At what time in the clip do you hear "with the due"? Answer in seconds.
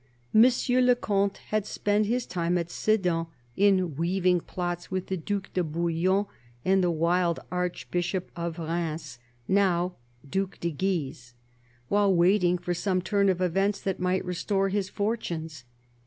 4.89-5.43